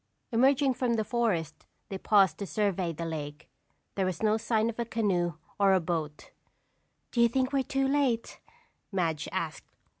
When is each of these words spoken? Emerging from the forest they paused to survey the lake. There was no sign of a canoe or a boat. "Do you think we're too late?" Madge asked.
Emerging 0.31 0.73
from 0.73 0.95
the 0.95 1.03
forest 1.03 1.67
they 1.89 1.97
paused 1.99 2.39
to 2.39 2.47
survey 2.47 2.91
the 2.91 3.05
lake. 3.05 3.47
There 3.93 4.07
was 4.07 4.23
no 4.23 4.35
sign 4.37 4.67
of 4.67 4.79
a 4.79 4.83
canoe 4.85 5.35
or 5.59 5.73
a 5.73 5.79
boat. 5.79 6.31
"Do 7.11 7.21
you 7.21 7.29
think 7.29 7.53
we're 7.53 7.61
too 7.61 7.87
late?" 7.87 8.39
Madge 8.91 9.29
asked. 9.31 9.75